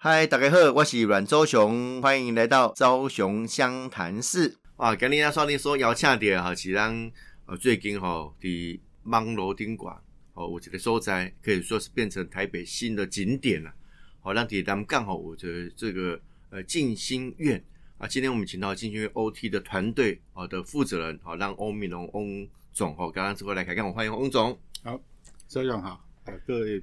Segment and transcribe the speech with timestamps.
[0.00, 4.56] 嗨，大家好，我是阮周雄，欢迎来到周雄湘潭市。
[4.76, 7.10] 哇，今日啊，说你说邀请的哈，是咱
[7.46, 10.00] 呃最近吼伫网楼顶馆
[10.34, 13.74] 哦，有一个所在可以说是变成台北新的景点了。
[14.20, 16.20] 好，让伫咱刚好我的这个
[16.50, 17.60] 呃静心院
[17.98, 24.56] 啊，今天我们请到静心院 OT 的团队哦的负责人，好，让欧米龙翁总哦，刚刚之后来开讲，我欢迎翁总。
[24.84, 25.00] 好，
[25.48, 26.80] 周勇好，呃，各位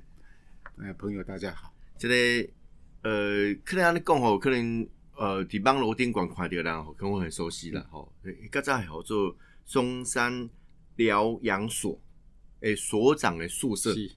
[0.80, 1.72] 呃朋友大家好。
[1.98, 2.50] 这个
[3.06, 8.12] 呃，可能安尼讲吼，可能呃，伫网楼顶馆看到人吼，可能会很熟悉啦吼。
[8.24, 10.50] 诶，较早还好做中山
[10.96, 12.02] 疗养所
[12.62, 14.12] 诶所长的宿舍，是。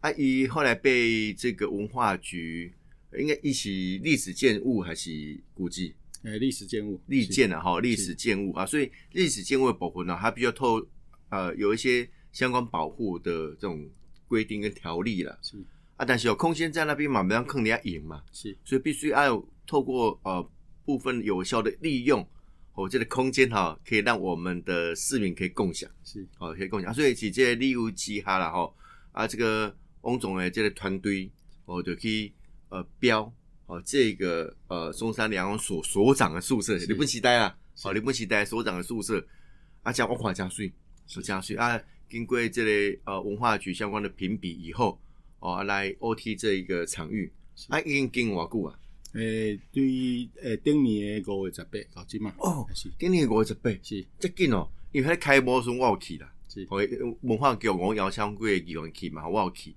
[0.00, 2.70] 啊，伊后来被这个文化局
[3.18, 5.94] 应该一起历史建物还是古迹？
[6.22, 8.52] 呃历史建物，历是建啊哈，历史建物。
[8.52, 10.86] 啊，所以历史建物的保护呢，它必须要透
[11.30, 13.88] 呃有一些相关保护的这种
[14.26, 15.56] 规定跟条例了是
[15.98, 18.22] 啊，但是有空间在那边嘛，不让坑人家赢嘛。
[18.32, 20.48] 是所以必须要透过呃
[20.84, 22.26] 部分有效的利用，
[22.72, 26.90] 我，这个空间哈、可以让我们的市民可以共享，是哦，可以共享。
[26.90, 28.72] 啊所以其这个利用机哈啦吼，
[29.10, 31.28] 啊，这个翁总的这个团队
[31.64, 32.32] 哦，就去
[32.68, 33.30] 呃标
[33.66, 39.26] 哦这个呃松山疗养所所长的宿舍，是你不期待啦，是哦，你不期待所长的宿舍，
[39.82, 40.72] 啊，加我看加税，
[41.08, 41.78] 是加税啊，
[42.08, 44.98] 经过这个呃文化局相关的评比以后，
[45.40, 47.32] 哦，啊来 OT 这一个场域，
[47.68, 48.78] 啊，已经经偌久啊？
[49.14, 52.90] 诶对于诶顶年的五月十八到即嘛，哦是。
[52.98, 54.04] 今年五月十八，是。
[54.18, 56.66] 这紧哦，因为迄开播时阵我有去啦，是。
[56.70, 56.78] 哦，
[57.22, 59.74] 文化局我邀请过议员去嘛，我有去，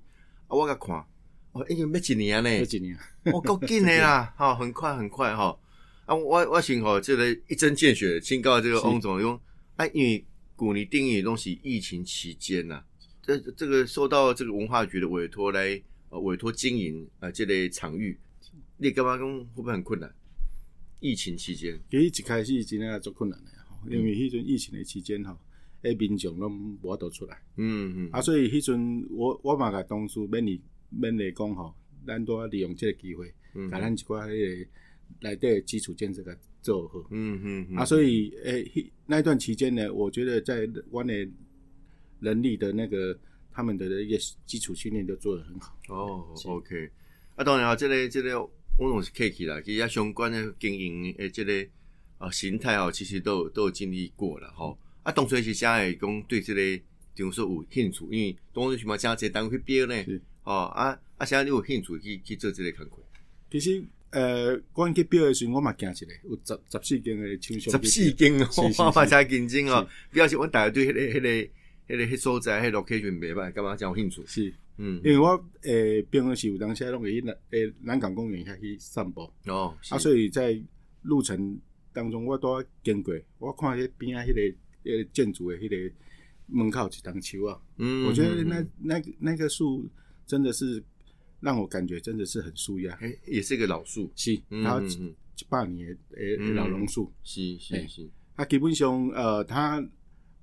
[0.48, 0.96] 啊，我甲看，
[1.54, 2.50] 哦，已经要一年呢。
[2.60, 2.98] 这，几年。
[3.24, 5.58] 哦，够紧的啦， 哈，很快很快哈，
[6.06, 8.86] 啊，我我想吼，这个一针见血，请告这个是。
[8.86, 9.40] 翁总用，
[9.78, 10.26] 啊，因为
[10.58, 12.84] 古年定义东西疫情期间呐、
[13.40, 18.18] 这这个受到这个文化局的委托来呃委托经营啊这类场域，
[18.78, 20.12] 你干嘛讲会不会很困难？
[21.00, 25.36] 疫情期间，其实一开始真正足困难的吼，因为迄阵疫情的期间吼，
[25.82, 30.62] 诶民众拢无法度出来，嗯嗯，啊，所以迄阵我我嘛甲同事勉励
[30.96, 31.74] 勉励讲吼，
[32.06, 34.70] 咱都要利用这个机会，嗯甲咱一寡迄个
[35.22, 37.00] 内底的基础建设甲做好。
[37.10, 41.28] 嗯嗯嗯啊，所以诶、迄那一段期间呢，我觉得在湾的
[42.20, 43.18] 人力的那个
[43.54, 45.78] 他们的一个基础训练都做得很好。
[45.90, 46.90] 哦，OK，
[47.36, 51.68] 啊，当然啊，这个这个我拢是客气啦，其实啊相关的经营诶，这个
[52.18, 54.78] 啊形态哦，其实都有都有经历过了吼。
[55.04, 56.62] 啊，当初是啥会讲对这个，
[57.16, 59.96] 比如说有兴趣，因为当初是嘛，请一个单位去标呢，
[60.44, 63.00] 哦啊啊，现在你有兴趣去去做这个工作，
[63.52, 68.48] 其实呃，阮去表的时候，我嘛惊一个，有十十四间的厂商十四间哦
[68.78, 69.88] 我 嘛是真认真哦。
[69.90, 71.52] 是，表示阮大家对迄个迄个
[71.88, 74.26] 迄个迄所在迄 location 袂歹，干嘛真有兴趣？
[74.26, 80.60] 是，嗯，因为我诶平常时，有当时拢会去南诶南港公园遐去散步，哦，啊，所以在
[81.04, 81.60] 路程
[81.94, 84.42] 当中，我都经过，我看迄边啊迄个
[84.84, 85.96] 迄个建筑的迄个
[86.48, 88.08] 门口有一丛树啊，嗯。
[88.08, 88.66] 我觉得嗯那
[88.96, 89.88] 那个那个树
[90.26, 90.82] 真的是
[91.42, 92.94] 让我感觉真的是很舒压。
[93.02, 96.56] 诶也是一个老树，是，嗯它一百年的诶嗯。
[96.56, 99.86] 老榕树，是是是，它基本上呃，它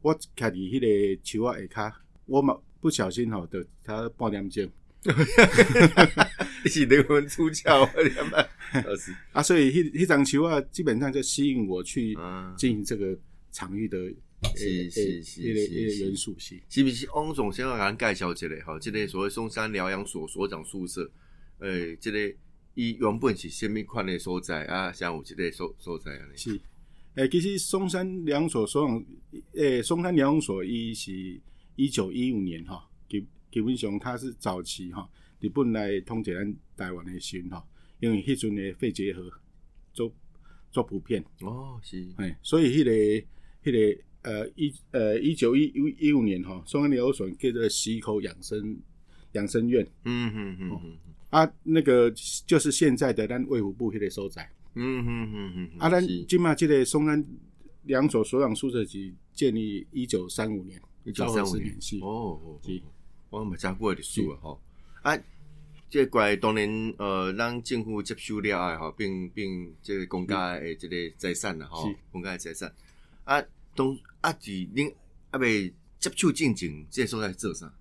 [0.01, 1.95] 我徛伫迄个树仔下骹，
[2.27, 4.69] 我嘛不小心吼，就它半点钟
[6.65, 8.49] 你是灵魂出窍，你看吧，
[8.85, 13.17] 老师，啊，所以迄迄张树啊，基本上就吸引我去啊经营这个
[13.53, 13.99] 场域的
[14.55, 16.61] 是诶是是是元素是。
[16.69, 17.09] 是不是？
[17.11, 21.11] 翁总先要给咱介绍一下吼，这个所谓松山疗养所所长宿舍，
[21.59, 22.35] 诶、这个
[22.75, 24.93] 伊原本是虾米款的所在啊？
[24.93, 26.37] 像有这个所所在安尼。
[26.37, 26.61] 是，
[27.19, 29.05] 诶、其实松山疗养所所长，
[29.55, 31.41] 诶、松山疗养所伊是
[31.75, 37.67] 一九一五年哈，基基本上它是早期哈，日本来统治咱台湾的时候哈，
[37.99, 39.29] 因为迄阵的肺结核
[39.93, 40.15] 做
[40.71, 42.93] 做普遍，哦，是，诶，所以迄、个
[43.65, 48.79] 迄、个呃一呃一九一一五年哈，松山疗养所叫做溪口养生
[49.33, 49.85] 养生院。
[50.05, 50.99] 嗯嗯嗯嗯，
[51.31, 52.09] 啊，那个
[52.47, 54.49] 就是现在的咱卫福部迄个所在。
[54.75, 57.25] 嗯哼哼哼，啊，咱是今嘛即个松山
[57.85, 62.81] 两所所长宿舍是建立一九三五年，一九三五年年，是哦，哦是，
[63.31, 64.61] 我嘛加过历史啊吼。
[65.03, 65.19] 啊，
[65.89, 72.73] 这个怪当年呃，咱政府接收了啊吼，并并这个公家的这个财产啦吼，公家的财产
[73.25, 73.43] 啊，
[73.75, 74.93] 当啊是恁
[75.31, 75.69] 啊未
[75.99, 77.73] 接触进前，这个所在做啥？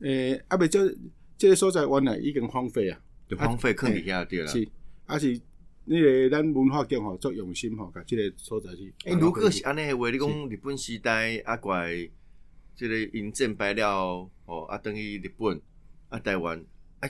[0.00, 0.94] 诶，啊未这
[1.38, 4.52] 这个所在原来已经荒废啊，就荒废坑底下对啦。
[4.52, 4.68] 是，
[5.06, 5.40] 啊是
[5.86, 8.92] 那个咱文化局吼，足用心吼，甲即个所在去。
[9.04, 12.08] 诶、如果是安尼的话，你讲日本时代啊怪，
[12.74, 15.60] 即个因战败了，哦啊，等于日本
[16.08, 16.58] 啊台湾
[17.00, 17.08] 啊，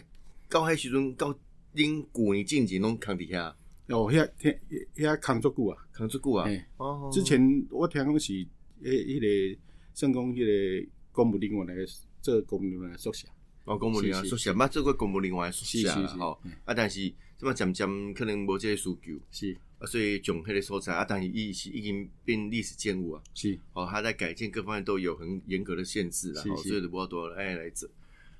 [0.48, 1.32] 到迄时阵到
[1.74, 3.54] 恁旧年进前拢扛伫遐，
[3.88, 4.58] 哦，遐遐
[4.96, 5.78] 遐空足久啊。
[5.92, 6.48] 扛出久啊。
[6.76, 8.48] 哦，之前我听讲是迄
[8.82, 9.60] 迄个
[9.92, 11.74] 算讲迄个公务人员来
[12.20, 13.28] 做公务人员的宿舍。
[13.64, 16.50] 哦，公务人员宿舍，捌做过公务人员的宿舍吼嗯。
[16.64, 17.00] 啊，但是
[17.44, 23.22] 即摆渐渐可能无即个需求，是啊，所以从迄个所在啊，但是伊是已经变历史建物啊。
[23.34, 27.88] 是，哦，它在改建各方面都有很严格的限制啦，哦，是是所以就无多爱来做。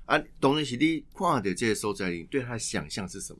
[0.05, 3.39] 啊，当然是你看到这个所在，你对它的想象是什么？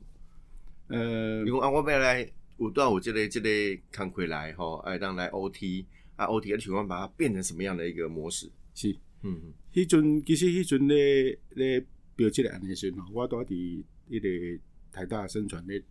[0.88, 2.28] 呃因，为啊，我要来
[2.58, 3.48] 有段有这个这个
[3.92, 5.84] 工课来吼，哎，当来 OT
[6.16, 8.48] 啊，OT 的情况把它变成什么样的一个模式？
[8.74, 8.96] 是。
[9.22, 11.84] 嗯迄阵其实迄阵咧咧
[12.14, 14.62] 标这个案的时阵吼，我拄伫迄个
[14.96, 15.82] 台大生传咧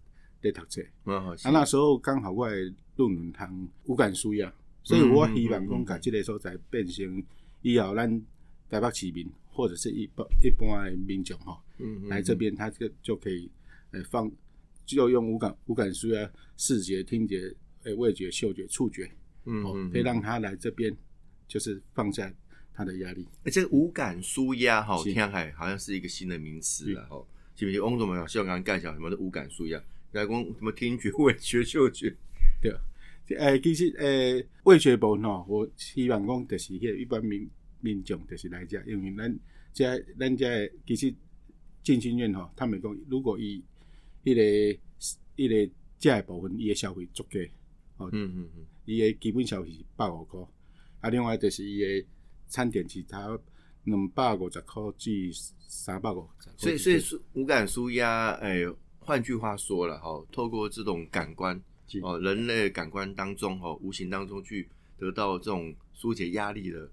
[0.41, 2.55] 咧读册，啊那时候刚好我的
[2.95, 7.23] 论文通有感需要，所以我希望讲把即个所在变成
[7.61, 8.09] 以后咱
[8.67, 13.47] 台北市民或者是一般一般的民众吼，嗯来这边他就就可以
[13.91, 14.31] 呃放
[14.87, 17.53] 就用五感五感需要视觉、听觉、
[17.83, 19.09] 呃味觉、嗅觉、触觉，哦
[19.45, 20.91] 嗯嗯，，可以让他来这边
[21.47, 22.33] 就是放下
[22.73, 23.27] 他的压力。
[23.43, 25.03] 而这个无感舒压哈，是。
[25.03, 27.27] 听起来好像是一个新的名词了吼。
[27.55, 27.81] 是不是？
[27.81, 29.81] 翁总们希望刚刚介绍什么是无感舒压？
[30.11, 32.15] 来讲什么听觉、味觉、嗅觉？
[32.61, 37.49] 对，诶，其实诶，味觉部分吼，我希望讲就是迄个一般民
[37.81, 39.39] 民众就是来遮，因为咱
[39.73, 40.45] 遮咱遮
[40.85, 41.13] 其实
[41.83, 43.61] 进心院吼，他们讲如果伊
[44.23, 44.79] 迄、个
[45.37, 47.39] 迄、个遮的部分，伊的消费足低，
[47.99, 50.47] 嗯嗯嗯，伊的基本消费是百五箍，
[51.01, 52.05] 啊，另外就是伊的
[52.47, 53.37] 餐点其他
[53.85, 55.31] 两百五十箍至
[55.67, 56.53] 三百五十块。
[56.57, 58.63] 所以所以是无感舒压，哎，
[58.99, 61.59] 换句话说了哈，透过这种感官
[62.01, 64.67] 哦，人类感官当中哈，无形当中去
[64.97, 66.89] 得到这种疏解压力的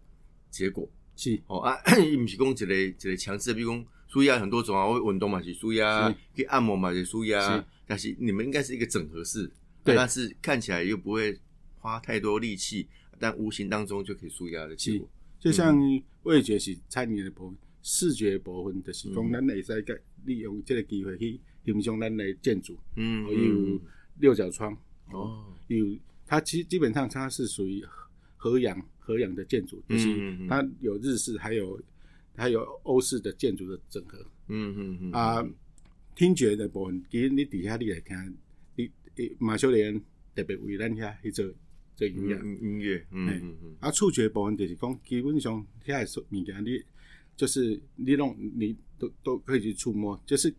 [0.50, 0.88] 结果。
[1.16, 1.40] 是。
[1.46, 9.50] 哦啊， 伊毋是讲一个一个强制的，比如讲舒压很多种啊，我运动嘛是舒压是，去按摩嘛是舒压，但是你们应该是一个整合式，
[9.82, 9.96] 对。
[9.96, 11.38] 但是看起来又不会
[11.78, 12.86] 花太多力气，
[13.18, 15.08] 但无形当中就可以舒压的结果。
[15.42, 15.76] 就像
[16.22, 23.80] 味觉是餐饮的部分，视觉的部分就是讲，咱会使个利用这个机会去欣赏咱的建筑，嗯哦有
[24.20, 24.76] 六角窗，
[25.10, 27.84] 哦，有它其实基本上它是属于
[28.36, 30.06] 河洋河洋的建筑，就是
[30.48, 31.80] 它有日式，还有
[32.36, 34.18] 还有欧式的建筑的整合。
[34.48, 35.44] 嗯嗯嗯啊。
[36.14, 38.36] 听觉的部分，其实你底下你来听，
[38.76, 39.98] 你你马修连
[40.34, 41.42] 特别为咱遐去做
[41.94, 42.38] 做音乐。
[42.42, 46.82] 嗯音乐，嗯嗯嗯，啊，触觉部分就是讲，基本上遐个所物件，你
[47.36, 50.54] 就是你弄你都都可以去触摸，就是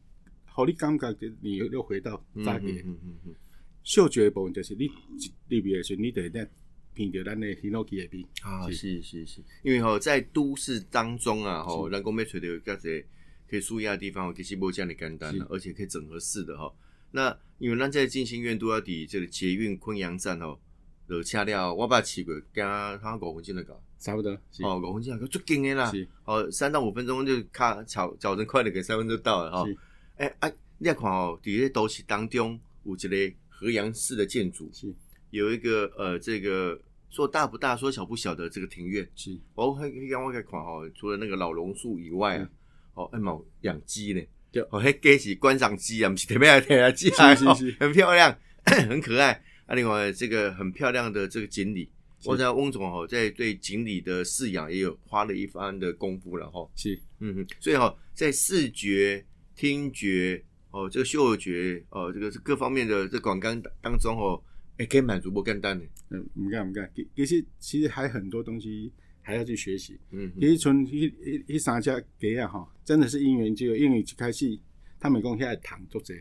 [0.45, 2.81] 互你感觉你又又回到早期。
[2.85, 3.35] 嗯嗯嗯，
[3.83, 6.49] 嗅觉的部分就是你入去的时候，你得在
[6.97, 8.25] 闻到咱的耳脑器的味。
[8.41, 13.03] 啊，是是是是，因为吼在都市当中啊，吼，是咱讲要找到较侪
[13.49, 16.73] 可以舒压的地方，其实无这样的简单啊而且可以整合式的哈。
[17.11, 20.59] 那因为咱在进行院都要伫这个捷运昆阳站吼
[21.07, 24.63] 落车了，我捌试过，加他五分钟就到，差不多是。
[24.63, 25.91] 哦，五分钟就足紧的啦。
[25.91, 29.77] 是，哦，三到五分钟就卡脚脚程快点，给三分钟到了哈是。
[30.15, 34.93] 哎啊，你来看哦，伫咧都市当中有一个河阳式的建筑，是。
[35.31, 36.79] 有一个呃这个
[37.09, 39.07] 说大不大，说小不小的这个庭院。
[39.15, 39.37] 是。
[39.55, 42.49] 我还刚我看看吼，除了那个老榕树以外啊，
[42.93, 44.21] 哦，还有养鸡呢。
[44.21, 44.61] 嗯对。
[44.69, 47.71] 哦，迄鸡是观赏鸡啊，不是特别来睇啊鸡啊，哦是是。
[47.71, 48.37] 是 很漂亮，
[48.87, 49.43] 很可爱。
[49.65, 51.89] 啊，另外这个很漂亮的这个锦鲤，
[52.25, 56.69] 我知道翁总哦，在对锦鲤的饲养也有花了一番的功夫了哈。
[56.75, 63.49] 是嗯哼，所以哈、在视觉、听觉、哦，这个嗅觉、哦，这个是各方面的这广告
[63.81, 64.41] 当中哦，
[64.77, 65.85] 也，可以满足不干单的。
[66.09, 68.91] 嗯，唔干唔干，其其实其实还很多东西
[69.21, 69.97] 还要去学习。
[70.11, 74.59] 嗯哼，其实从一一一三家给啊哈，真的是因缘际会，因为一开始
[74.99, 76.13] 他们讲遐个糖足济，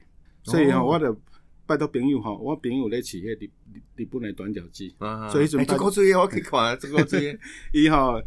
[0.45, 1.13] 所以哈、哦我就
[1.73, 3.51] 拜托朋友吼，我朋友咧饲迄日
[3.97, 7.39] 日本的短脚鸡，啊所以阵哎这个追我去看，这个追。
[7.73, 8.23] 伊吼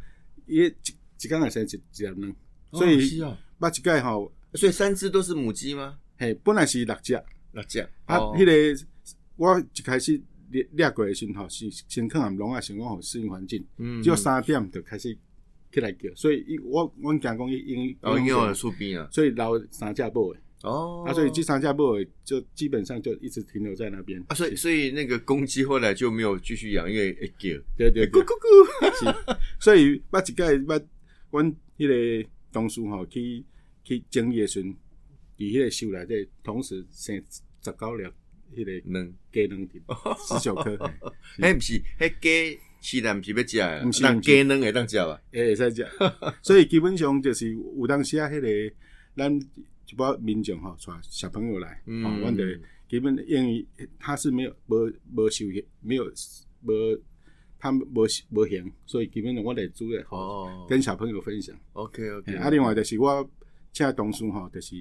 [0.48, 0.74] 伊一
[1.22, 2.36] 一工会生一一粒卵，
[2.72, 3.22] 所以
[3.60, 6.00] 捌一届吼，所以三只都是母鸡吗？
[6.18, 7.14] 嘿，本来是六只，
[7.52, 8.34] 六只啊，哦。
[8.36, 8.86] 迄、个
[9.36, 15.16] 我一开始掠掠过诶时候吼，是先看含笼啊，先讲互适应环境，嗯只要三点就开始
[15.72, 21.04] 起来叫，所以伊我我惊讲伊因哦，因为我有树边啊，所以留三只母的，哦。
[21.08, 24.24] 啊，所以这三只母的就基本上就一直停留在那边。
[24.28, 30.84] 啊，所以所以那个公鸡后来就没有继续养，因为会叫，对对对，咕咕咕，是，所以捌一届捌
[31.32, 31.88] 阮迄
[32.24, 33.44] 个同事吼去
[33.84, 34.76] 去整理的时阵，
[35.38, 37.16] 伫迄个树内底同时生
[37.62, 38.04] 十九粒
[38.56, 39.82] 迄个能，鸡卵丁，
[40.28, 40.78] 十九颗，
[41.38, 41.50] 嘿。
[41.50, 45.22] 迄不是，迄鸡饲蛋不是要食的不，是鸡卵会当食吧？
[45.34, 45.88] 会会使食。
[46.42, 48.76] 所以基本上就是有当时啊，迄个
[49.18, 49.40] 咱
[49.90, 52.04] 一般民众吼带小朋友来，嗯。
[52.06, 53.68] 哦，阮的基本因为
[54.00, 55.46] 他是没有无无受
[55.82, 56.06] 没有
[56.62, 56.72] 无
[57.60, 60.68] 他无无行，所以基本上我来煮的吼，哦。
[60.70, 61.56] 跟小朋友分享。
[61.74, 63.30] ，OK OK，啊，另外就是我
[63.72, 64.76] 请同事吼，就是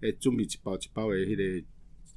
[0.00, 1.42] 会准备一包一包的迄、个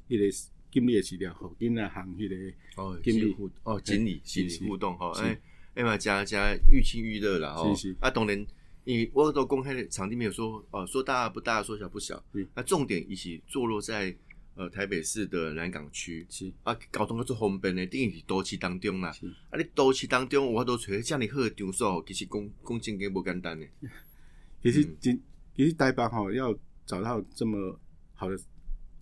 [0.08, 5.22] 迄、个金利的饲料，互囡仔行迄个哦，经理互哦，经理经理互动哈，是。
[5.22, 5.38] 哎
[5.74, 7.74] 哎嘛，加加寓亲寓乐啦吼。
[7.74, 8.46] 是是，啊，当然，
[8.84, 14.14] 你我都公开的场地没有说哦，说大不大，说小不小嗯，那重点一起坐落在
[14.54, 16.26] 呃台北市的南港区。
[16.28, 19.12] 是啊，交通个做方便的，等于是都市当中啦。
[19.12, 23.66] 是啊，你都市当中，我都找遮尔好的场所，其实讲讲正经无简单的。
[24.62, 26.52] 其实其实台北吼要
[26.84, 27.78] 找到这么
[28.14, 28.38] 好的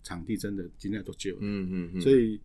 [0.03, 1.29] 场地，真的真量都少。
[1.39, 2.39] 嗯嗯嗯，所以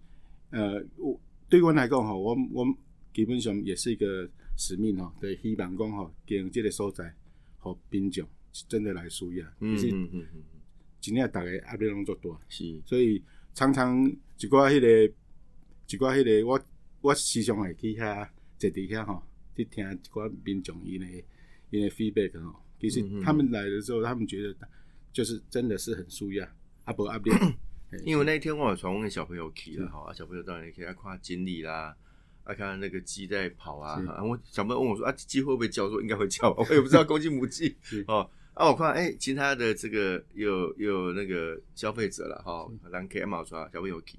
[0.51, 2.67] 呃，我对我来讲吼，我我
[3.13, 7.15] 基本上也是一个使命吼，对，希望讲吼，经这个所在，
[7.75, 8.27] 互民众
[8.69, 9.47] 真的来需要。
[9.61, 10.43] 嗯其实嗯嗯嗯，
[11.01, 12.31] 真正逐个压力拢足大。
[12.49, 13.23] 是，所以
[13.55, 15.15] 常常一寡迄、个
[15.89, 16.61] 一寡迄个我
[17.01, 19.23] 我时常会去遐坐伫遐吼，
[19.57, 21.07] 去听一寡民众因的
[21.71, 22.63] 因的 feedback 吼。
[22.81, 24.55] 其实他们来的时候，他们觉得
[25.13, 26.47] 就是真的是很舒压，
[26.85, 27.31] 啊无压力。
[28.05, 31.97] 因为那一天我有传我给小朋友去了吼，啊小朋友当然也可以看锦鲤啦。
[32.47, 35.89] 啊，看那个鸡在跑啊，是啊我小朋友问我说啊，鸡会不会叫？
[35.91, 37.77] 说应该会叫，我也不知道公鸡母鸡
[38.07, 38.29] 哦。
[38.55, 44.19] 啊，我看哎、其他的这个有有那个消费者了哈，让 K M 出来，小朋友骑，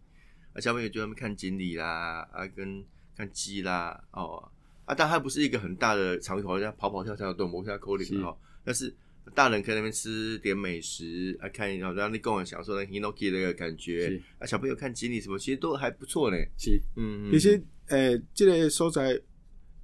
[0.54, 4.48] 啊小朋友就他们看锦鲤啦，啊跟看鸡啦，哦
[4.86, 8.94] 啊，但它不是一个很大的场域，好像跑跑跳跳的动物，像扣是零哈，但是
[9.34, 16.38] 大人可以在那边吃点美食啊，看好让你跟我享受那 Hinoki 的感觉啊，小朋友看锦鲤什么，其实都还不错呢。
[16.60, 19.20] 是，嗯，其实诶，即、个所在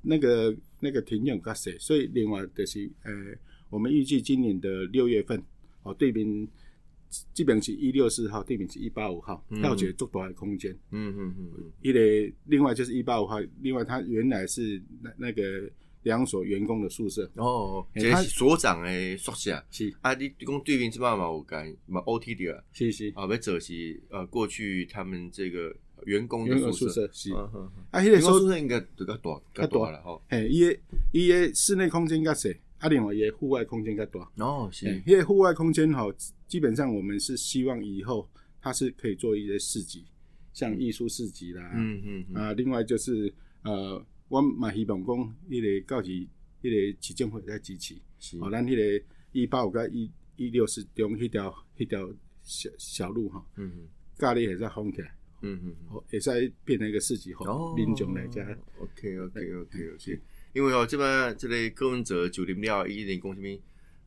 [0.02, 3.38] 那个那个庭院较细，所以另外就是诶，
[3.70, 5.42] 我们预计今年的六月份，
[5.84, 6.48] 哦，对面
[7.34, 10.72] 基本是一六四号，对面是一八五号，嗯还有一个足大的空间。
[10.92, 12.00] 嗯嗯嗯嗯，一个
[12.46, 15.70] 另外就是一八五号，另外它原来是那那个
[16.04, 19.64] 两所员工的宿舍，哦，这是所长的宿舍。
[19.72, 22.64] 是啊，你讲对面这嘛嘛有干嘛 OT 的啊？
[22.74, 25.74] 是是，啊，要做是呃过去他们这个
[26.06, 27.10] 员工的员工宿舍。
[27.12, 27.32] 是。
[27.34, 30.22] 啊，迄、个宿舍应该比较大，较大了吼。
[30.30, 30.80] 嘿，伊个
[31.12, 34.32] 伊个室内空间较细，啊，另外伊个户外空间较大。
[34.38, 36.14] 哦，嘿是，迄个户外空间吼，
[36.48, 38.30] 基本上我们是希望以后
[38.62, 40.06] 它是可以做一些市集，
[40.54, 43.34] 像艺术市集啦，嗯嗯嗯，啊，另外就是
[43.64, 46.10] 呃，我嘛希望讲，迄个到时
[46.62, 52.10] 迄个市政府在支持，是，哦，咱迄个一八五甲一一六四中迄条迄条
[52.42, 53.88] 小小路吼，嗯嗯。
[54.16, 55.12] 咖喱会使封起来，
[55.44, 55.76] 嗯嗯。
[55.90, 58.42] 哦，会使变成一个市集吼，哦，民众来遮。
[58.80, 60.20] OK OK OK OK，
[60.54, 63.60] 因为哦，这边这类柯文哲九零六一零公什么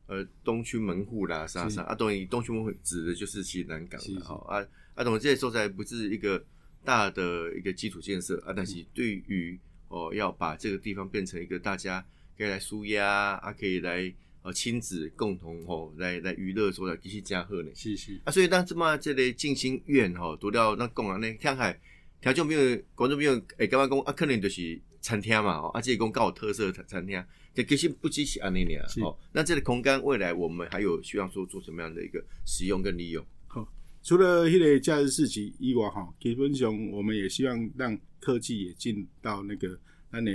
[0.07, 4.19] 呃东区门户啦啥啥啊，当然东区门户指的就是其实南港是是。
[4.19, 6.43] 了哈啊啊，懂这些所在不是一个
[6.83, 9.57] 大的一个基础建设啊，但是对于
[9.89, 12.03] 哦要把这个地方变成一个大家
[12.37, 14.13] 可以来舒压啊，可以来
[14.47, 17.69] 呃亲子共同吼来来娱乐所在继续加贺呢。
[17.75, 21.77] 是是，啊，所以当这么这类静心院吼，除了那讲啊，那听海
[22.21, 27.21] 听众朋友、观众朋友会感觉讲啊，可能就是餐厅嘛，吼，啊，这个讲较有特色的餐厅，
[27.53, 29.17] 这其实不只是安尼尔是哦。
[29.33, 33.25] 那这个空间未来我们还有希望说做什么样的一个使用跟利用？
[33.47, 33.67] 好
[34.01, 39.77] 除了迄个假日市集以外，哈，基本上我们也希望让科技也进到那个
[40.09, 40.31] 咱的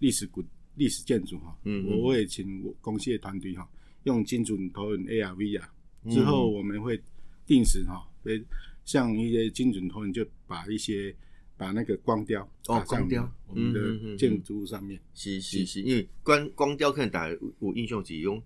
[0.00, 0.42] 历史古
[0.78, 1.54] 历史建筑哈。
[1.64, 1.90] 嗯嗯。
[1.90, 3.68] 我我也请我公司的团队哈，
[4.04, 5.64] 用精准投影 AR、VR
[6.04, 6.12] 嗯。
[6.12, 6.98] 之后，我们会
[7.46, 8.42] 定时哈，会
[8.84, 11.14] 像一些精准投影，就把一些
[11.56, 13.30] 把那个光雕哦光雕。
[13.48, 14.98] 我们的建筑物上面。
[15.14, 18.42] 是是是，因为光光雕可能打我印象是用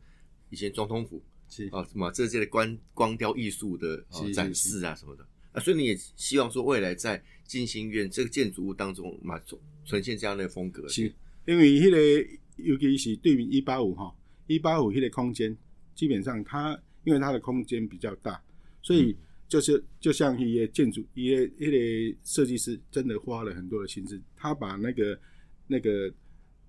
[0.51, 1.69] 以前总统府是。
[1.69, 5.27] 啊什么这些的光光雕艺术的、展示啊什么的。
[5.53, 11.13] 啊，所以你也希望说未来在静心院这个建筑物当中嘛，呈呈现这样的风格是，
[11.45, 14.15] 因为迄、个尤其是对比一八五哈，
[14.47, 15.57] 一八五迄个空间，
[15.95, 18.41] 基本上它因为它的空间比较大，
[18.83, 19.17] 所以
[19.49, 25.19] 就是就像一些建筑，一些一个设计师真的花了很多的心思，他把那个
[25.67, 26.13] 那个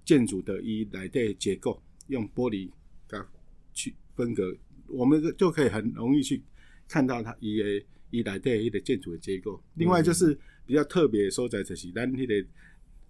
[0.03, 2.67] 建筑的一来的结构用玻璃
[3.07, 3.27] 给它
[3.73, 4.55] 去分隔，
[4.87, 6.41] 我们就可以很容易去
[6.87, 9.61] 看到它一个一来的一个建筑的结构。
[9.75, 12.33] 另外就是比较特别的所在就是咱那个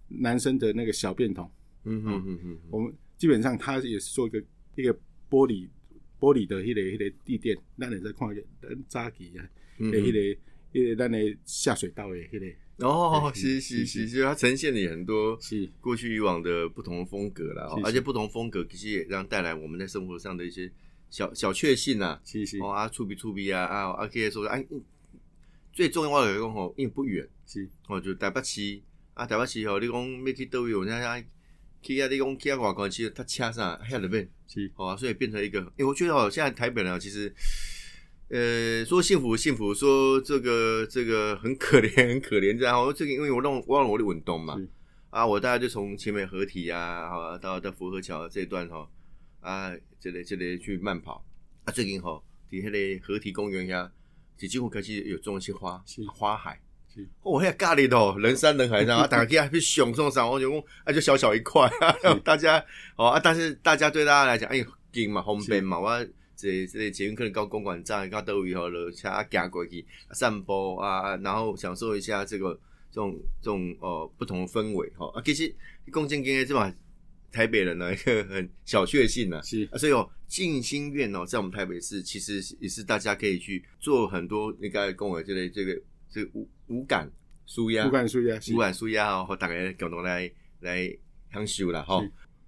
[0.08, 1.50] 男生的那个小便桶。
[1.84, 2.58] 嗯嗯嗯嗯。
[2.70, 4.42] 我们基本上它也是做一个
[4.76, 4.92] 一个
[5.28, 5.68] 玻璃
[6.18, 9.46] 玻璃的迄、个迄、个地垫，咱也在看一个咱早期啊，
[9.78, 10.18] 嗯的迄、个
[10.72, 15.68] 迄、个咱的下水道的迄、个哦， 是是是是，就是它呈现了很多是。
[15.80, 20.70] 过去以往的不同的风格啦，而且不同风格其实也让带来我们在生活上的一些
[21.08, 22.58] 小小确幸啊，是是。
[22.58, 24.82] 哦啊，触鼻触鼻啊啊啊，可以说哎，嗯
[25.72, 28.80] 最重要我有讲吼，因为不远，是，哦，就台北市
[29.14, 31.24] 啊，台北市吼，你讲要去倒位，有人家
[31.82, 37.34] 去啊，你讲去啊外国，其实他车上遐入面，是哦、啊，所以变成一个，因为我觉得哦，现在台北人啊，其实。
[38.30, 42.90] 呃，说幸福幸福，说这个这个很可怜很可怜，这样哦。
[42.90, 44.58] 这个因为我弄忘了我的运动嘛，
[45.10, 48.88] 啊，我大概就从前面合体啊，啊到到福和桥这一段哈、
[49.40, 51.22] 啊，这里这里去慢跑
[51.64, 51.70] 啊。
[51.70, 53.88] 最近吼，伫迄个合体公园遐，
[54.38, 56.58] 是几乎开始有种一些花花海。
[56.94, 61.68] 是哦，迄个咖喱的哦，人山人海，然后 大家去熊送上，我就讲啊，就小小一块，
[62.22, 62.64] 大家
[62.96, 72.52] 哦啊，但是大家对大家来讲，哎，近嘛，方便嘛，我这这个捷运可能到公馆站，到倒位后落车行过去散步啊，然后享受一下这个
[72.90, 75.52] 这种这种哦不同的氛围哈啊，其实
[75.90, 76.72] 共建跟这嘛
[77.32, 79.68] 台北人呢一个很小确幸呢、是。
[79.72, 86.24] 啊，所以哦，静心院哦，在我们台北市其实也是大家可以去做很多你刚才跟我这个这个这
[86.68, 87.10] 个无无感
[87.46, 90.30] 舒压五感舒压，五感舒压哦，和大家共同来
[90.60, 90.96] 来
[91.32, 92.02] 享受啦吼。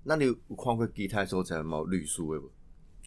[0.04, 2.50] 那你有看过其他所在冇绿树的无？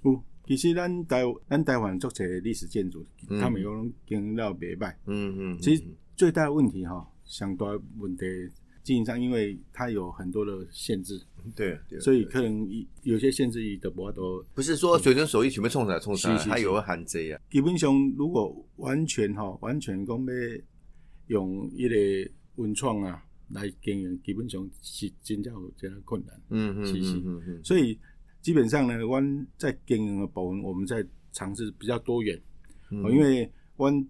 [0.03, 0.23] 有。
[0.45, 4.95] 其实咱台咱台湾做些历史建筑，嗯他们有经营到袂歹。
[5.05, 5.83] 嗯嗯，其实
[6.15, 7.67] 最大的问题哈，相大
[7.99, 8.25] 问题
[8.81, 14.43] 经营上，因为它有很多的限制，嗯对对，所以可能有有些限制伊都无法度。
[14.55, 17.39] 不是说随身手艺全部冲上来冲上来，它有个限制啊。
[17.51, 20.33] 基本上，如果完全哈，完全讲要
[21.29, 21.95] 用一个
[22.57, 26.39] 文创啊来经营，基本上是真正有这样困难。
[26.49, 27.97] 嗯嗯是是嗯嗯嗯，所以
[28.41, 32.39] 基本上呢，我们在经营的部分，我们在尝试比较多元，
[32.91, 34.07] 嗯哦因为我们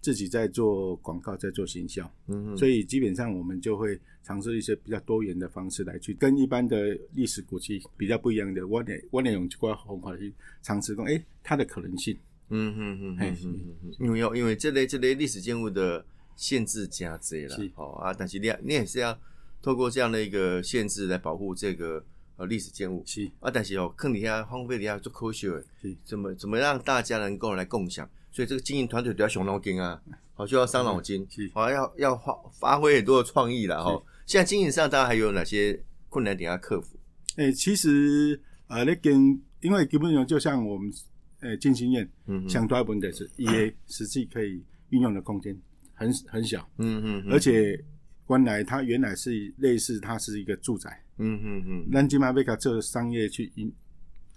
[0.00, 8.66] 自己在做广告，在做行销，嗯所以基本上我们就会尝试一些比较多元的方式来去跟一般的历史古迹比较不一样的。
[8.66, 12.16] 我得我得用这块方法去尝试讲，诶，它的可能性。
[12.54, 16.04] 嗯嗯嗯嘿嗯嗯嗯，因为要因为这类这类历史建物的
[16.36, 19.18] 限制加贼了是，好啊，但是你你也是要
[19.60, 22.04] 透过这样的一个限制来保护这个
[22.36, 23.02] 呃历史建物。
[23.06, 23.30] 是。
[23.40, 25.48] 啊，但是哦，坑底下荒废底下做科学
[25.80, 28.08] 是，怎么怎么让大家能够来共享？
[28.30, 30.02] 所以这个经营团队都要熊脑筋啊，
[30.34, 31.26] 好就要伤脑筋。
[31.30, 34.02] 是，好要要发发挥很多的创意了哈。
[34.26, 36.96] 现在经营上大家还有哪些困难点要克服？
[37.36, 40.92] 诶、其实呃，那跟因为基本上就像我们
[41.40, 45.58] 呃进行院嗯相对问题是， 也实际可以运用的空间
[45.94, 47.82] 很很小，嗯嗯，而且
[48.28, 51.88] 原来它原来是类似它是一个住宅，嗯嗯嗯。
[51.92, 53.72] 咱今麦被它做商业去引，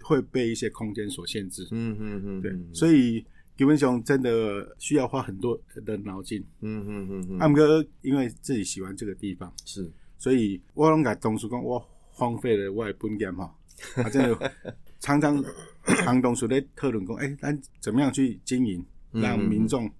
[0.02, 3.24] 会被一些空间所限制，嗯嗯嗯，对，以所以
[3.56, 6.44] 吉文雄真的需要花很多的脑筋。
[6.60, 9.90] 嗯嗯嗯嗯，阿姆哥因为自己喜欢这个地方，是。
[10.18, 13.54] 所以我拢甲同事讲，我荒废了我的本业哈，
[13.96, 14.52] 啊，真的
[15.00, 15.42] 常常
[15.84, 19.22] 常同事咧讨论讲，哎、咱怎么样去经营，嗯。
[19.22, 19.90] 让民众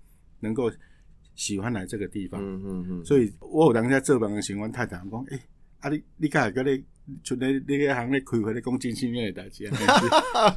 [0.41, 0.71] 能够
[1.37, 2.41] 喜欢来这个地方。
[2.43, 5.39] 嗯嗯嗯，所以我有当下做饭的时候，阮太太讲，哎、
[5.79, 6.83] 啊你你敢会个咧
[7.23, 9.65] 出咧你个行咧开会咧讲金星院的代志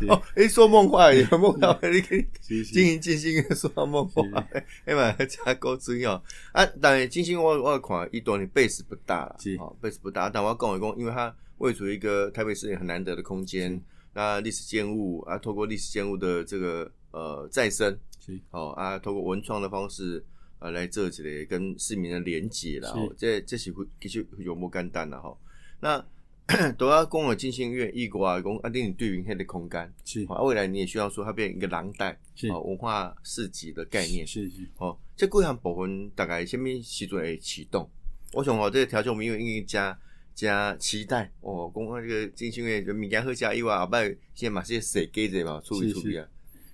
[0.08, 2.64] 哦，诶，说梦话也梦到你可以是。
[2.64, 4.24] 是经营金星月说梦话，
[4.86, 6.14] 哎嘛，加够重要
[6.54, 6.66] 啊！
[6.82, 9.56] 当然，金星我我有看伊段的 base 不大啦，是。
[9.58, 13.80] 哦，base 不大，但我要跟我讲，因为它位处一个台北市很难得的空间，
[14.14, 18.40] 那历史建物啊，透过历史建物的这个呃再生，是。
[18.50, 20.26] 哦啊，透过文创的方式。
[20.60, 23.00] 啊，来做一个跟市民的连接啦，是。
[23.00, 25.40] 哦，这这是其实有无简单啦吼。
[25.80, 26.06] 那
[26.78, 30.24] 都要讲了金星院异国啊，讲啊，你对云黑的空间，是。
[30.26, 32.48] 啊，未来你也需要说它变一个廊带，是。
[32.50, 34.68] 哦，文化市集的概念，是是。
[34.78, 37.90] 哦，这几项部分大概什么时阵会启动？
[38.34, 39.98] 我想哦，这个条件我们因为加
[40.34, 46.28] 加期待哦，讲啊这个金星院物件好食以外，后摆先嘛些设计者嘛，处理是处理啊，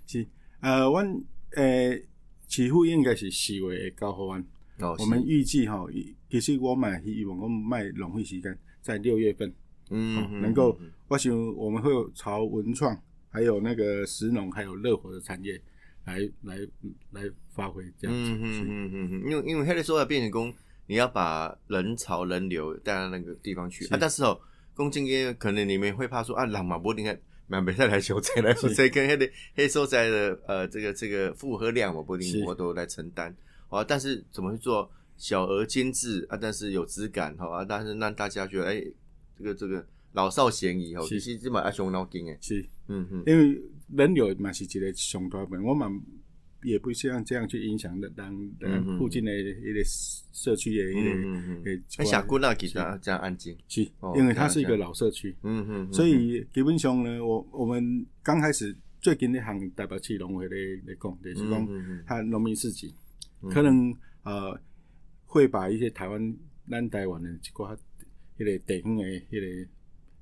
[0.08, 0.26] 是，
[0.62, 1.22] 呃，阮
[1.52, 2.02] 诶
[2.48, 4.46] 起付应该是四月会交互阮。
[4.80, 5.86] 哦，我们预计哈，
[6.30, 9.54] 其实我买希望我们卖浪费时间在六月份，
[9.90, 12.98] 嗯能够嗯我想我们会有朝文创，
[13.30, 15.62] 还有那个石农，还有热火的产业
[16.04, 16.58] 来来
[17.12, 17.22] 来
[17.54, 18.32] 发挥这样子。
[18.32, 20.54] 嗯嗯嗯嗯嗯，因为因为黑的时候要变成工，
[20.88, 23.86] 你要把人潮人流带到那个地方去。
[23.86, 23.94] 是。
[23.94, 24.38] 啊，但是哦，
[24.74, 27.06] 公今天可能你们会怕说啊，人嘛不一定
[27.48, 27.56] 看。
[27.56, 33.36] 蛮没再来修车来修车，跟迄个黑所在的呃这个这个负荷量，我不一定我都来承担
[33.70, 33.84] 啊。
[33.84, 36.36] 但是怎么去做小而精致啊？
[36.36, 38.84] 但是有质感好啊，但是让大家觉得哎，
[39.38, 42.38] 这个这个老少咸宜哦，其实这嘛要伤脑筋诶。
[42.42, 43.62] 是，嗯嗯因为
[43.96, 46.02] 人流嘛是一个上大问，我们
[46.66, 49.82] 也不希望这样去影响的让嗯让嗯附近的一个
[50.34, 53.56] 社区的一个哎，峡谷那其实这样安静。
[53.68, 62.94] 是哦，因为它是一个老社区，嗯嗯，所以基本上呢，我我们刚开始最近咧行代表市农会咧咧讲，就是讲他农民市集，
[63.42, 63.50] 嗯。
[63.52, 64.60] 可能呃
[65.26, 66.36] 会把一些台湾
[66.70, 67.78] 咱台湾的一寡
[68.38, 69.72] 迄个地方的迄、个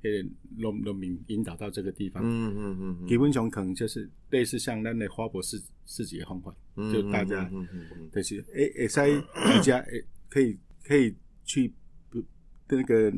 [0.03, 2.21] 迄、个农农民引导到这个地方。
[2.23, 11.73] 嗯嗯嗯嗯，基本上可能就是类似像咱的花博市市集的方法，嗯就大家嗯嗯嗯就是诶会使大家诶可以可以去
[12.09, 12.23] 不
[12.69, 13.13] 那个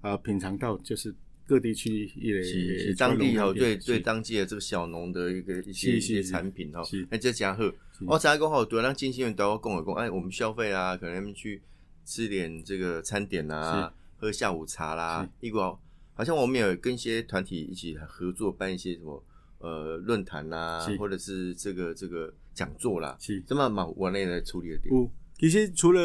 [0.00, 1.14] 啊品尝到就是
[1.46, 7.72] 各地区一个是是当地吼对对当地的这个小农的一个一些一些产品哦是，那这家伙。
[8.06, 11.60] 我知影讲吼，对咱经纪人都要讲的讲，哎，我们消费啊，可能他们去
[12.02, 15.78] 吃点这个餐点啊，喝下午茶啦，一个
[16.14, 19.22] 好像我们有跟一些团体一起合作办一些什么
[19.60, 23.40] 呃论坛啦，或者是这个这个讲座啦，是。
[23.46, 24.94] 这么往往内来处理的点。
[24.94, 26.00] 嗯，其实除了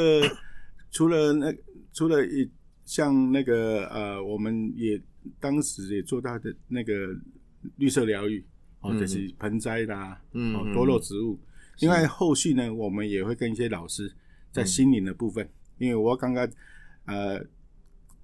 [0.91, 1.53] 除了那
[1.91, 2.49] 除了一
[2.85, 5.01] 像那个呃，我们也
[5.39, 6.93] 当时也做到的那个
[7.77, 8.45] 绿色疗愈，
[8.81, 11.39] 哦，嗯就是盆栽啦，嗯嗯哦多肉植物。
[11.79, 14.13] 另外后续呢，我们也会跟一些老师
[14.51, 14.67] 在嗯。
[14.67, 16.47] 心灵的部分，因为我刚刚
[17.05, 17.43] 呃，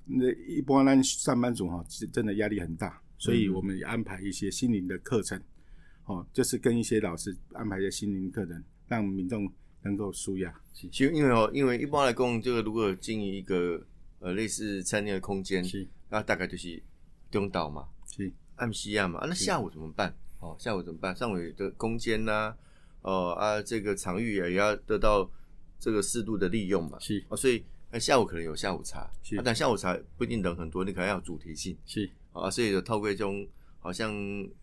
[0.05, 5.39] 那一般咱上班族哈，是真的压力很大，所以嗯我们也安排一些心灵的课程，
[6.05, 9.47] 哦，就是跟一些老师安排一些心灵课程，让民众
[9.83, 10.51] 能够舒压。
[10.73, 13.85] 是其实因为哦，因为一般来讲，这个如果有经营一个
[14.17, 15.87] 呃类似餐厅的空间，是。
[16.09, 16.81] 那大概就是
[17.29, 18.31] 中岛嘛，是。
[18.55, 20.13] 暗西亚嘛，啊，那下午怎么办？
[20.39, 21.15] 哦，下午怎么办？
[21.15, 22.55] 上午的空间呐、
[23.01, 25.29] 哦啊，这个场域也要得到
[25.79, 26.99] 这个适度的利用嘛。
[26.99, 27.23] 是。
[27.29, 29.37] 哦，所以那下午可能有下午茶，是。
[29.37, 31.77] 啊，但下午茶不一定人很多，你可能要有主题性。
[31.85, 33.45] 是啊，所以有透过这种
[33.79, 34.13] 好像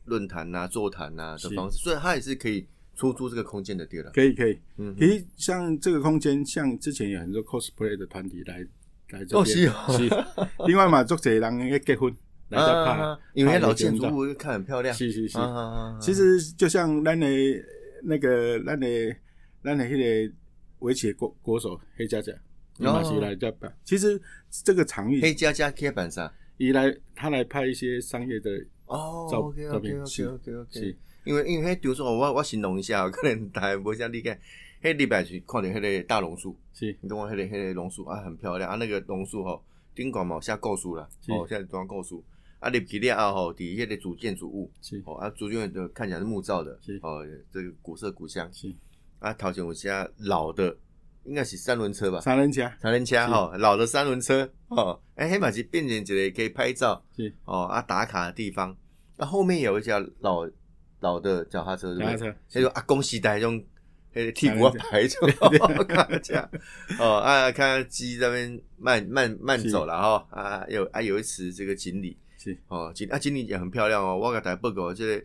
[0.04, 4.10] 论坛呐、座谈呐的是方式，所以它也是可以出租这个空间的对了。
[4.12, 4.58] 可以可以。
[4.76, 8.66] 嗯其实像这个空间，像之前有很多 cosplay 的团体来
[9.10, 10.66] 来这哦边，是哦是。
[10.66, 12.14] 另外嘛，作者人要结婚
[12.48, 14.94] 来因为老建筑物看很漂亮。
[14.94, 15.44] 是是是啊。
[15.44, 17.26] 啊啊啊其实就像咱的
[18.04, 18.86] 那个咱的
[19.62, 19.90] 咱的迄
[20.28, 20.34] 个
[20.78, 22.32] 围棋国国手黑佳佳，
[22.78, 23.70] 伊嘛是来这办。
[23.84, 24.18] 其实
[24.64, 26.32] 这个场域黑加加 K 板上。
[26.58, 28.50] 以来他来拍一些商业的
[28.86, 30.38] 哦照照片是
[30.70, 34.38] 是因为因为迄，比如说我我形容一下，可能大家无啥理解。
[34.80, 38.76] 迄礼拜是看到迄个大榕树，是你懂我迄个迄个榕树啊，很漂亮啊。
[38.76, 39.60] 那个榕树吼，
[39.92, 42.14] 顶管嘛有写故事啦，是哦，现在装故事。
[42.60, 48.48] 啊，入去了后吼，伫迄个主建筑物，是哦啊，主建筑看起来是木造的是，哦，这个古色古香。
[48.52, 48.72] 是
[49.18, 50.76] 啊，头前有些老的，
[51.28, 52.20] 应该是三轮车吧？
[52.20, 58.74] 三轮车三轮车吼，老的三轮车哦，哎，迄嘛是变成一个可以拍照是哦啊打卡的地方。
[59.16, 60.48] 那、后面有一家老
[61.00, 62.06] 老的脚踏车，是不对？
[62.06, 63.62] 脚踏车那种阿公时代那种，
[64.14, 65.26] 迄个屁股要排住，
[65.86, 66.50] 看这样
[66.98, 75.24] 哦啊，看鸡在那边慢慢慢走了哈啊，有啊有一次这个锦鲤是哦，锦啊锦鲤也很漂亮哦，我甲大家报告这个。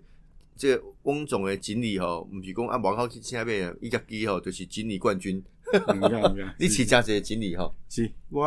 [0.56, 5.44] 这个翁总的锦鲤吼，毋是讲啊外口去请买的，伊家己吼就是锦鲤冠军。
[6.60, 8.44] 你饲真济锦鲤吼，是我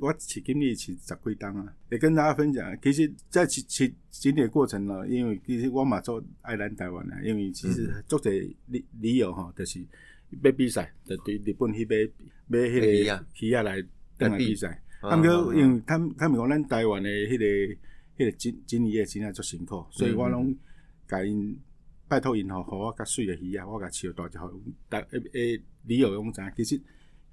[0.00, 2.78] 我饲锦鲤饲十几档啊，也跟大家分享。
[2.82, 9.80] 其实，在饲饲经历的过程呢，因为其实我嘛做爱咱台湾啊，因为其实足侪理理由吼，就是
[10.42, 11.96] 要比赛，就对日本去买
[12.46, 12.86] 买迄个
[13.40, 13.62] 鱼啊。
[13.62, 13.82] 来
[14.16, 14.68] 登来比赛。
[15.02, 17.44] 嗯啊，毋过嗯因为他们他们讲咱台湾的迄、个
[18.18, 20.54] 迄、个经经理也真正足辛苦，所以我拢
[21.06, 21.56] 甲因
[22.08, 26.80] 拜托因吼，互我较水的鱼啊，我甲饲大只互大诶诶理由用知影，其实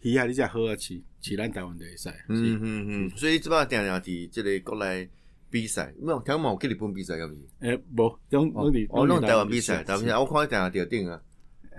[0.02, 2.10] 鱼啊你才好啊饲，饲咱台湾就会使。
[2.30, 5.08] 嗯是嗯嗯，所以即摆定定伫即个国内
[5.50, 7.68] 比赛，没有台湾有去日本比赛，敢毋是？
[7.68, 11.22] 诶，无，拢拢伫哦，弄台湾比赛，是台湾比赛，我看定定伫顶啊。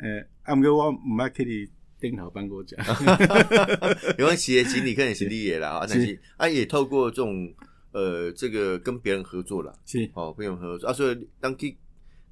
[0.02, 2.78] 诶，啊，毋过我毋捌去你顶头颁过奖。
[4.18, 7.52] 因为企业经理可能是你的啦，啊，但是啊也透过这种
[7.92, 11.76] 呃这个跟别人合作啦，是哦，跟别人合作啊，所以当去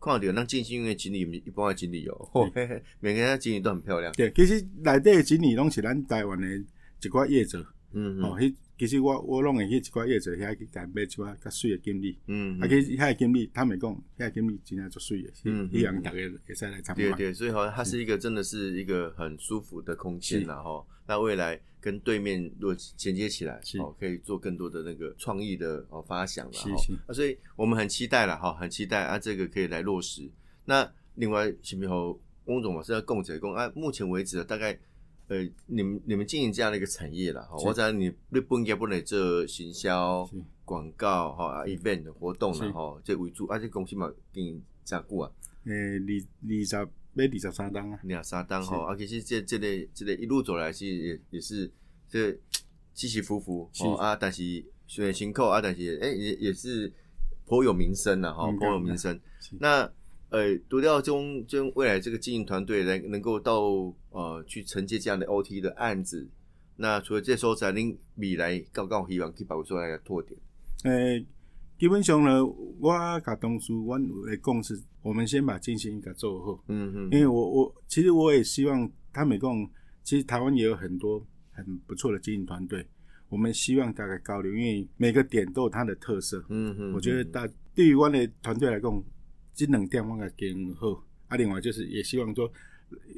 [0.05, 2.51] 看到咱进行因为经理一般的锦鲤哦，
[3.01, 7.67] 每个人的经理都很漂亮，对，其实内底的经理拢是咱台湾的一寡业者。
[7.97, 12.19] 嗯哦，迄其实我我拢会去一寡业者遐去甲买一寡较水的经理。
[12.27, 13.89] 嗯啊，，其实遐个经理，他们讲
[14.19, 17.13] 遐个经理真正足水的，嗯伊让大家会使来参观。
[17.13, 20.85] 对对，所以好像它是一个真的是一个很舒服的空间啦哈。
[21.07, 26.99] 那未来跟对面如果衔接起来，是哦，可以做更多的那个创意的哦发想了哈是是。
[27.07, 30.27] 啊，所以我们很期待了哈，很期待啊，这个可以来落实。
[30.65, 33.71] 那另外，是不是和翁总嘛是要共者共啊？
[33.75, 34.73] 目前为止大概
[35.29, 40.27] 呃，你们你们经营这样的一个产业了哈，是我知道你你不应该不能做行销、
[40.65, 45.31] 广告哈、啊 event 活动是了哈，这为主，而且公司嘛经营咋久啊？
[45.67, 46.09] 诶，二
[46.49, 51.71] 二十买二十三档啊，两三档是吼，啊，其实这这类这类一路走来，其实也也是
[52.09, 52.33] 这
[52.93, 54.43] 起起伏伏是哦啊，但是
[54.87, 56.93] 虽然辛苦啊，但是哎、也也是
[57.47, 59.19] 颇有名声的哈，嗯颇有名声。
[59.59, 59.91] 那
[60.31, 63.61] 呃，独钓中中未来这个经营团队能能够到
[64.11, 66.29] 呃去承接这样的 OT 的案子，
[66.77, 70.37] 那除了这时候，在您未来高高希望去保出来的拓点。
[70.85, 71.25] 诶、
[71.77, 72.45] 基本上呢，
[72.81, 76.65] 我甲同事，阮有来讲是，我们先把进行给做好。
[76.69, 79.71] 嗯嗯因为我我其实我也希望他们讲，
[80.03, 82.87] 其实台湾也有很多很不错的经营团队，
[83.29, 86.45] 我们希望大概交流，因为每个点都有它的特色。
[86.49, 89.05] 嗯嗯，我觉得大对于我的团队来讲，
[89.53, 91.05] 这两点我给经好。
[91.27, 92.51] 啊，另外就是也希望说，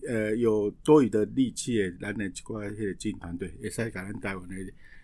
[0.08, 4.54] 呃，有多余的力气的，咱的一寡迄个经营团队，会使甲咱台湾的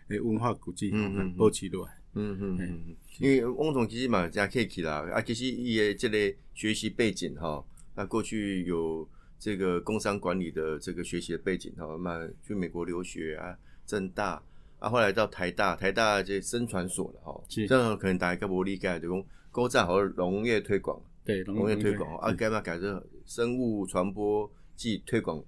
[0.09, 1.93] 诶文化古迹嗯保持落来。
[2.14, 14.42] 嗯嗯嗯，嗯因为翁总其实嘛真客气啦，啊，其实伊的这个学习背景哈，那过去有这个工商管理的这个学习的背景哈，嘛去美国留学啊，正大
[14.79, 17.66] 啊，后来到台大，台大这生传所了哈，是。
[17.66, 25.42] 这样可能大家无理解，就讲高站好农业推广，对，农业推广啊，该嘛改成生物传播暨推广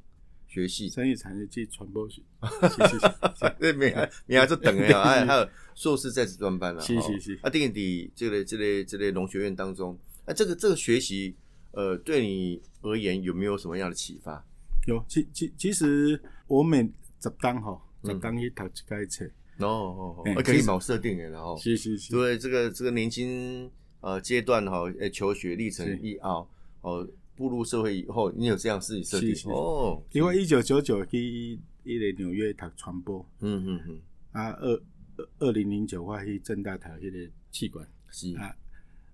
[0.55, 2.23] 学系，生意产业及传播学，
[2.63, 3.93] 是是是是这名
[4.27, 7.39] 名还做等的啊，还 还有硕士在职专班了，是吼是是。
[7.43, 11.35] 啊，定底这类这类这类农学院当中，啊，这个这个学习，
[11.73, 14.47] 呃，对你而言有没有什么样的启发？
[14.87, 16.89] 有，其其其实我每
[17.21, 19.25] 十当吼，十嗯档去读一届册，
[19.59, 23.69] 哦哦哦，可以毛设定的，然后是是是，对这个这个年轻
[24.01, 26.49] 呃阶段哈，呃求学历程一熬
[26.83, 34.01] 哦，步入社会以后，你有这样自己设计是是哦，因为一九九九去伊个纽约读传播，嗯嗯嗯，
[34.33, 34.73] 啊，二
[35.17, 38.55] 二二零零九我去正大读迄个气管，是，啊，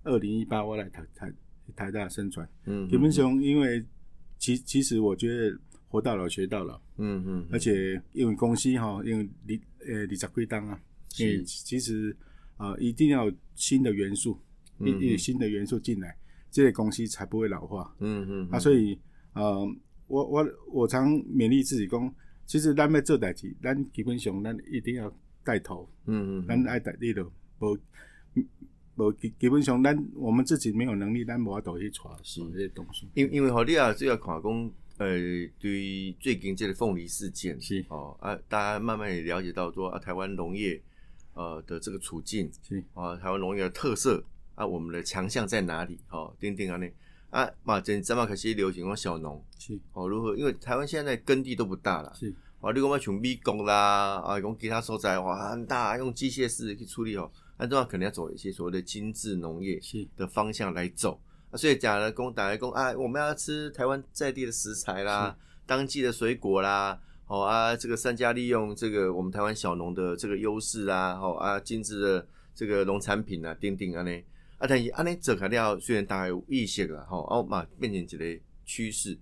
[0.03, 1.33] 二零一八我来读台
[1.75, 3.83] 台大生传，嗯，基本上因为
[4.37, 9.29] 其其实我觉得活到老学到老，嗯，嗯嗯，而且因为公司哈，因为
[9.79, 10.79] 二呃二十几档啊，
[11.09, 11.23] 是。
[11.23, 12.15] 因为其实
[12.57, 14.39] 啊、呃一定要有新的元素，
[14.79, 14.99] 一嗯。
[14.99, 16.15] 嗯一新的元素进来，
[16.51, 17.95] 这个公司才不会老化。
[17.99, 18.99] 嗯嗯啊，所以以
[19.33, 19.65] 呃，
[20.07, 22.13] 我我我常勉励自己讲，
[22.45, 25.11] 其实咱要做代志，咱基本上咱一定要
[25.43, 27.77] 带头，嗯嗯，咱爱带你了，无
[28.95, 32.41] 无基基本上咱我们自己没有能力，咱无法度去传是。
[32.51, 33.07] 这些东西。
[33.13, 35.17] 因因为吼，你啊，主要看讲，呃，
[35.57, 37.83] 对于最近这个凤梨事件，是。
[37.87, 40.79] 哦啊，大家慢慢也了解到说啊，台湾农业
[41.33, 42.83] 呃的这个处境是。
[42.93, 44.21] 啊，台湾农业的特色
[44.61, 45.99] 啊，我们的强项在哪里？
[46.11, 46.87] 哦，丁丁啊呢
[47.31, 49.43] 啊，马真咱嘛开始流行讲小农。
[49.57, 49.79] 是。
[49.93, 50.35] 哦，如何？
[50.35, 52.31] 因为台湾现在耕地都不大了，是。
[52.59, 60.07] 啊，你讲要像美国啦，啊，讲其他所在哇很大，用机械式去处理哦，那这样可能要走一些所谓的精致农业，是。
[60.15, 61.19] 的方向来走。
[61.49, 74.11] 啊、所以讲了，工打来工啊，我们要吃台湾在地的食材啦，当季的水果啦，哦啊，这个善加利用这个我们台湾小农的这个优势啊，哦啊，精致的这个农产品啊，等等啊呢，
[74.61, 79.17] 啊，但是啊呢，这肯定要虽然大概有意识了，吼、哦，嘛变成一个趋势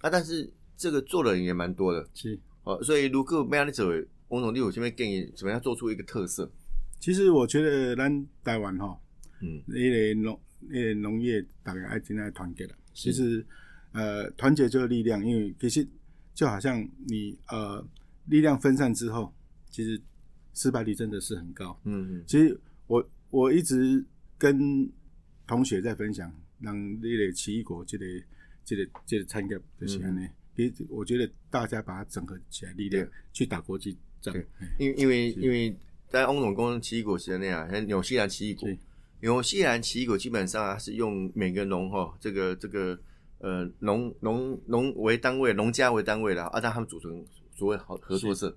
[0.00, 2.38] 啊，但是这个做的人也蛮多的，是。
[2.64, 3.88] 哦，所以如果没有你走，
[4.28, 6.50] 翁总，你有这边建议怎么样做出一个特色？
[6.98, 9.00] 其实我觉得咱台湾吼，
[9.40, 12.74] 嗯一个农一个农业大概爱真爱团结了。
[12.92, 13.46] 其实
[13.92, 15.86] 呃，团结就是力量，因为其实
[16.34, 17.82] 就好像你呃
[18.26, 19.32] 力量分散之后，
[19.70, 19.98] 其实
[20.52, 21.80] 失败率真的是很高。
[21.84, 24.04] 嗯嗯其实我我一直
[24.38, 24.88] 跟
[25.46, 28.04] 同学在分享，让那个奇异果这个
[28.64, 30.28] 这个这个参加就是安尼。
[30.56, 33.12] 其实我觉得大家把它整合起来，力量对。
[33.32, 34.34] 去打国际战。
[34.78, 35.76] 因为因为因为
[36.08, 38.68] 在翁总公奇异果时代那样，像纽西兰奇异果。
[38.68, 38.78] 是，
[39.20, 42.98] 纽西兰奇异果基本上啊是用每个农哈这个这个
[43.38, 47.24] 呃农农农为单位，农家为单位啦，啊，让他们组成
[47.54, 48.56] 所谓好合作社。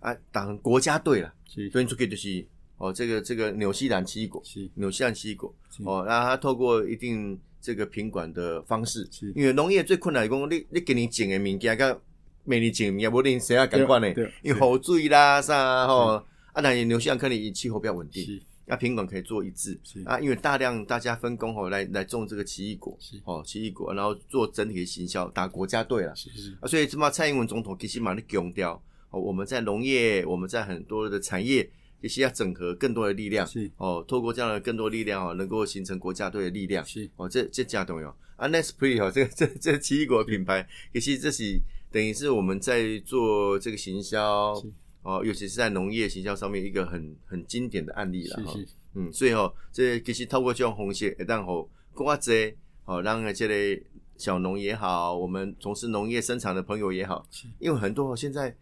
[0.00, 1.68] 啊，当国家队了，是。
[1.70, 2.46] 所以出去就是
[2.78, 4.68] 哦这个这个纽西兰奇异果，是。
[4.74, 11.98] 纽西兰奇异果哦，然后它透过一定这个品管的方式，因为农业最困难的讲你你给你种的物件甲
[12.44, 14.08] 每年种的物件，无定谁啊感官呢？
[14.42, 16.12] 因为雨水啦啥吼，
[16.52, 18.42] 啊，但是纽西兰可能气候比较稳定，是。
[18.70, 23.18] 那品管可以做一致啊，因为大量大家分工吼来来种这个奇异果是。
[23.24, 26.14] 哦，奇异果，然后做整体的行销，打国家队了。
[26.14, 26.54] 是是。
[26.60, 33.70] 啊，所以这么蔡英文总统其实蛮的强调哦，我们在农业，我们在很多的产业，也是要整合更多的力量是。
[33.76, 36.84] 哦，透过这样的更多力量哦，能够形成国家队的力量。
[36.84, 37.08] 是。
[37.16, 38.08] 哦，这这加重要。
[38.36, 38.48] 啊。
[38.48, 41.58] Nestle 哦，这个这这奇异果品牌，其实这是
[41.90, 44.72] 等于是我们在做这个行销是。
[45.02, 48.54] 哦，尤其是在农业行销上面一个很很经典的案例了哈。
[48.94, 53.80] 嗯，所以哦、这其实透过这种方式，会当吼更加济，哦，让这类
[54.16, 58.54] 小农也好，我们从事农业生产的朋友也好是，因为很多现在，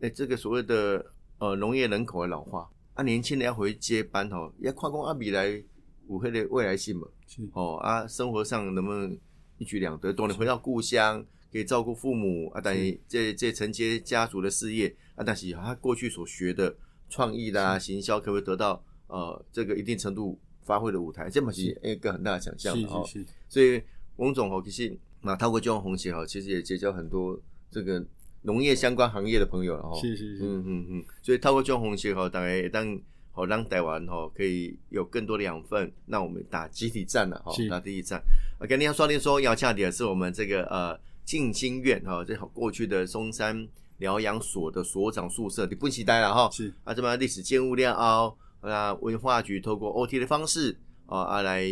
[0.00, 1.04] 诶、这个所谓的
[1.38, 2.70] 呃农业人口的老化，
[3.00, 7.08] 啊，年轻人要回接班吼，要看讲啊未来有迄个未来性嘛？
[7.26, 9.18] 是哦啊，生活上能不能
[9.56, 10.12] 一举两得？
[10.12, 16.76] 多年回到故乡，可以照顾父母啊，但是这这承接家族的事业啊，但是他过去所学的
[17.08, 21.30] 创意啦、行销，可不可以得到呃这个一定程度发挥的舞台？
[21.30, 23.02] 这嘛是一个很大的想象哦。
[23.48, 23.82] 所以
[24.16, 28.04] 翁总哦，其实那透过这种红旗哈，其实也结交很多这个
[28.42, 30.00] 农业相关行业的朋友了哈。
[30.00, 32.98] 是是是，嗯嗯嗯，所以透过这种红旗哈，大概当
[33.32, 38.20] 好让台湾哈可以有更多的养分，那我们打集体战了哈，打集体战。
[38.58, 46.50] 啊，跟您要说您说要恰的是我们这个呃静心院哈，这过去的松山疗养所的所长宿舍，你不期待了哈。
[46.50, 50.76] 是啊，这么历史建物料后，那文化局透过 OT 的方式
[51.06, 51.64] 啊啊来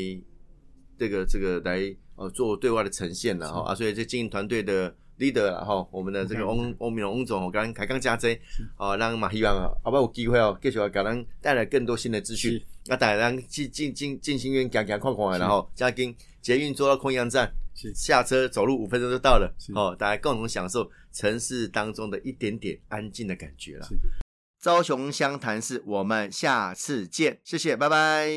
[0.97, 8.37] 这个这个来呃做对外的呈现了哈啊，所以这经营团队的 leader 啦哈，我们的这个翁翁明龙翁总，我刚刚开刚加增
[8.77, 12.53] 啊，让马希望啊，好不有机会哦，继续给咱带来更多新的资讯。
[12.53, 17.53] 是，那带咱进进进进行院行行看看，然后加跟捷运坐到空阳站。
[17.95, 23.95] 下车走路五分钟就到了，哦，大家共同享受城市当中的一点点安静的感觉了是。
[24.61, 28.29] 昭雄湘潭市，我们下次见，谢谢，拜拜。